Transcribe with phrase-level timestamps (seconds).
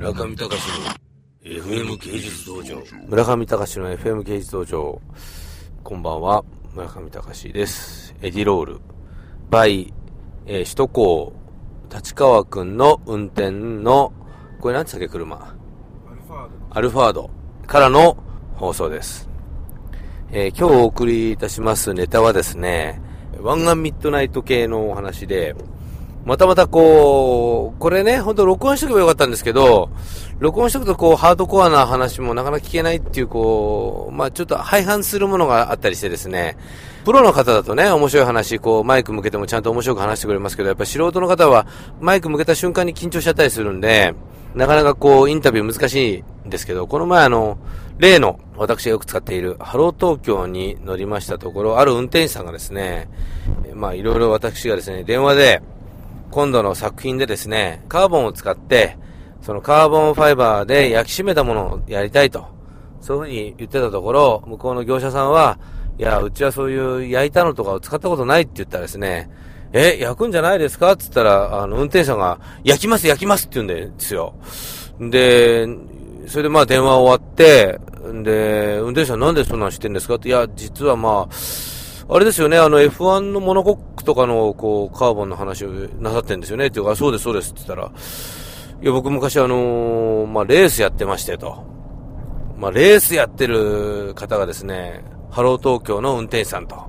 [0.00, 0.94] 村上隆の
[1.44, 2.82] FM 芸術道場。
[3.06, 5.00] 村上隆の FM 芸術道場。
[5.84, 6.42] こんばんは、
[6.74, 8.14] 村上隆です。
[8.22, 8.80] エディロール、
[9.50, 9.92] バイ、
[10.46, 11.32] えー、首都高、
[11.94, 14.14] 立川くんの運転の、
[14.62, 15.36] これ何つったっけ、車？
[15.36, 16.50] アルファード。
[16.70, 17.30] アルファード
[17.66, 18.16] からの
[18.54, 19.28] 放送です。
[20.32, 23.02] えー、今日お送りいたしますネタはですね、
[23.38, 25.54] 湾岸ミッドナイト系のお話で、
[26.24, 29.90] またまたこう、これね、ほんと録音しとけばよかったんですけど、
[30.38, 36.56] 録音しとくとこう、ハードコアな話もなかなか聞けないっていう、こう、まあちょっと相反するものがあったりしてですね、
[37.04, 41.66] プロの方だとね、面白い話、こう、マイク向けてもちゃんと面白く話してくれますけど、やっぱ素人の方は、
[42.00, 44.14] マイク向けた瞬間に緊張しちゃったりするんで、
[44.54, 47.56] なかなかこう、インタビュー難しいんですけど、この前あの、
[47.98, 53.08] 例の、私がよく使っている、ハロー東京に乗りましたところ、ある運転手さんがですね、
[53.74, 55.62] まあいろいろ私がですね、電話で、
[56.30, 58.96] 今度の作品でですね、カーボンを使って、
[59.42, 62.46] そのカーボンファイバーで焼き締めたものをやりたいと。
[63.00, 65.58] そういうふうに言ってたところ、向こうの業者さんは、
[65.98, 69.30] いや、うちはそういう焼いたのとかを使ったことないって言ったらですね、
[69.72, 74.34] え、焼くんじゃないですかって言ったら、あの、運転手さんが、焼きます、焼きますって言うんですよ。
[75.00, 75.66] で、
[76.26, 77.80] それでまあ電話終わって、
[78.22, 81.34] で、運転手さんなんでそんなんしてんですかって、いや、実はまあ、
[82.12, 86.66] あれですよね、あの F1 のモノコックとかの、こう、カーボンの話をなさってんですよね。
[86.66, 87.92] っていうか、そうです、そうですって言ったら、
[88.82, 91.64] いや、僕昔あのー、まあ、レースやってましてと。
[92.58, 96.84] まあ、レースやってる方がですね、ハロー東京の運転手さんと。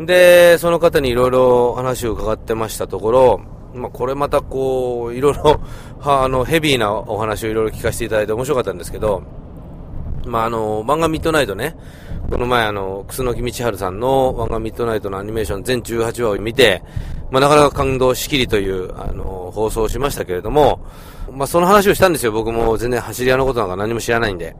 [0.00, 3.40] で、その方にいろいろ話を伺ってましたところ、
[3.72, 5.60] まあ、これまたこう、いろいろ、
[6.02, 9.22] あの、ヘビーなお話をいろいろ聞かせていただいて面白かったんですけど、
[10.26, 11.76] まあ、あの、漫画ミッドナイトね、
[12.30, 16.82] この前あの、楠木道春さんの漫画ミッドナイトのアニメーション全18話を見て、
[17.30, 20.80] まあ、なかなか感動しきりという、あの、放送をしましたけれども、
[21.32, 22.32] まあ、その話をしたんですよ。
[22.32, 24.56] 僕も全然走り屋のことなんか何も知らないんで。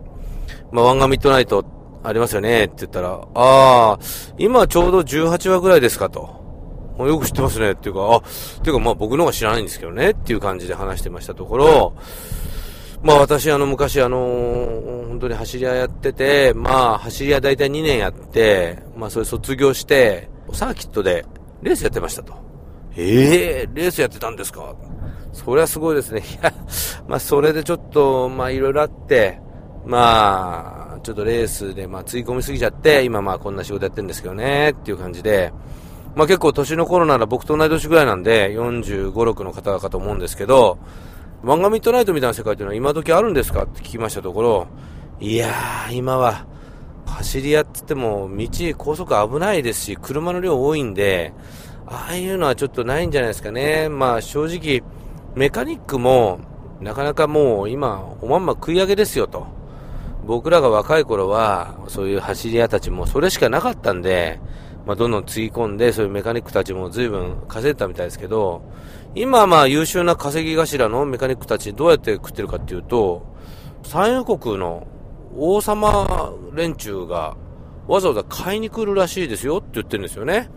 [0.72, 1.64] まあ、漫画ミッドナイト
[2.02, 3.98] ありますよねって言ったら、ああ、
[4.38, 6.44] 今ちょうど18話ぐらいですかと。
[6.98, 8.22] よく知ってますねっていうか、あ、っ
[8.62, 11.94] ていうかまあ僕の方が知らないんですけどねっていう感じで話してましたところ、
[13.04, 21.26] まあ私あの昔あのー、本当に走り屋やってて、まあ走り屋大体2年やって、まあそれ卒業して、サーキットで
[21.60, 22.34] レースやってましたと。
[22.96, 24.74] ええー、レースやってたんですか？
[25.34, 26.20] それはすごいですね。
[26.20, 26.54] いや、
[27.06, 29.38] まあそれでちょっと、まあいろいろあって、
[29.84, 35.52] まあ、ちょっとレースでまあつい込みすぎちゃって、今まあこんな仕事やってるんですけどね、っていう感じで、
[36.14, 40.78] まあ結構年の頃なら僕と同い年ぐらいなんで、45、6の方かと思うんですけど、
[41.44, 44.66] 漫画ミッドナイトみたいな世界っていうのは今時あるんですかって聞きましたところ、
[45.20, 46.46] いやー、今は、
[47.06, 51.34] 走り屋って言っても、道、高速危ないですし、車の量多いんで、
[51.86, 53.90] ああいうのはちょっとないんじゃないですかね。
[53.90, 54.82] まあ正直、
[55.34, 56.40] メカニックも、
[56.80, 59.46] なかなかもう今、おまんま食い上げですよと。
[60.24, 64.40] 僕らが若い頃は、そういう走り屋たちもそれしかなかったんで、
[64.86, 68.62] まあどんどんつぎ込んで、そういうメカニックたちも随分稼いでたみたいですけど、
[69.14, 73.26] 今まあ優秀な稼ぎ頭のメカニックたちどうやって食ってるかっていうと、
[73.82, 74.86] 産油国の
[75.36, 77.36] 王様連中が
[77.86, 80.50] わざわざ買いに来るらしいですよって言ってるんですよね。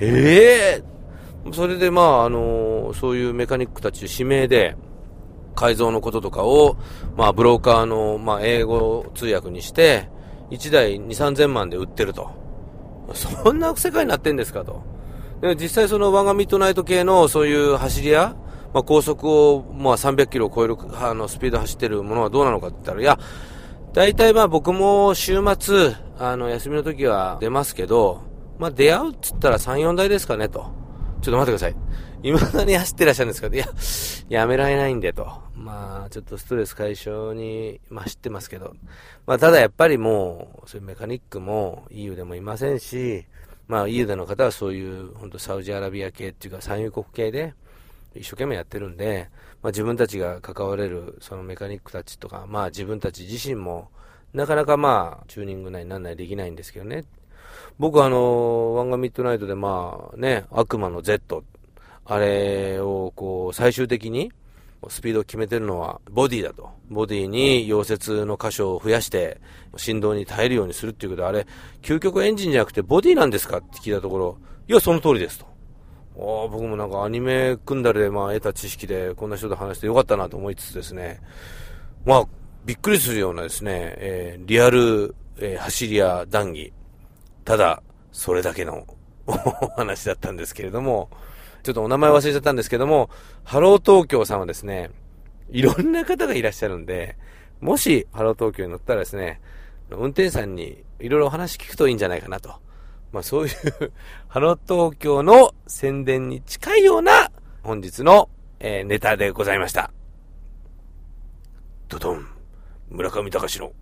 [0.00, 4.76] ええー、それでまああのそういうメカニックたち指名で
[5.54, 6.76] 改造のこととかを、
[7.16, 10.08] まあブローカーの、まあ英語通訳にして、
[10.50, 12.30] 1台2、3000万で売ってると。
[13.14, 14.82] そんな世界になってんですかと。
[15.40, 18.36] で実際その我がミッドナイト系のそういう走り屋、
[18.74, 23.18] まあ、高速を、まあ、300キロを超えるあのスピード走ってるものはどうなのかって言ったら、いや、
[23.92, 28.22] 大体まあ僕も週末、あの、休みの時は出ますけど、
[28.58, 30.79] まあ出会うっつったら3、4台ですかねと。
[31.20, 31.76] ちょっと待ってください。
[32.22, 35.26] 未だに走ってらっしゃるんですかいや、やめられないんでと。
[35.54, 38.74] まあ、ちょっとストレス解消に、まあ知ってますけど。
[39.26, 43.26] まあただやっぱりもう、そういうメカニックも EU でもいませんし、
[43.70, 47.54] まあ、イーダの方はそういう、本当サウジアラビア系っていうか、産油国系で、
[48.16, 49.28] 一生懸命やってるんで、
[49.62, 53.88] まあ、自分たちが関われる、そのメカニックたちとか、まあ、自分たち自身も、
[54.32, 57.04] なかなかまあ、チューニング内になんないできないんですけどね。
[57.78, 61.44] 僕はあの、ワンガミッドナイトでまあ、ね、悪魔の Z、
[62.04, 64.32] あれをこう、最終的に、
[64.88, 66.70] スピードを決めてるのはボディだと。
[66.88, 69.38] ボディに溶接の箇所を増やして
[69.76, 71.46] 振動に耐えるようにするっていうことで、あれ、
[71.82, 74.38] 究極エンジンじゃなくてボディなんですかって聞いたところ、
[74.68, 75.50] いや、その通りですと。
[76.16, 81.20] あ僕もなんかアニメ組んだりでまあ得た知識でこんな人と話してよかったなと思いつつですね、
[82.04, 82.24] まあ、
[82.66, 86.72] びっくりするようなですね、えー、リアル、えー、走り屋談義。
[87.50, 87.82] ただ、
[88.12, 88.86] それだけの
[89.26, 89.32] お
[89.70, 91.10] 話だったんですけれども、
[91.64, 93.10] ちょっとお名前忘れちゃったんですけども、
[93.42, 94.92] ハロー東京さんはですね、
[95.50, 97.16] いろんな方がいらっしゃるんで、
[97.60, 99.40] もし、ハロー東京に乗ったらですね、
[99.90, 102.54] 運転手さんにいろいろお話聞くといいんじゃないかなと。
[103.10, 103.92] まあそういう
[104.28, 107.32] ハロー東京の宣伝に近いような
[107.64, 108.30] 本日の、
[108.60, 109.90] えー、ネタでございました。
[111.88, 112.28] ドドン、
[112.90, 113.72] 村上隆の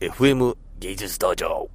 [0.00, 1.66] FM 芸術道場。